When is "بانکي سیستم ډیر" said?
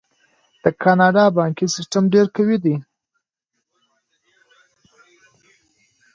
1.37-2.25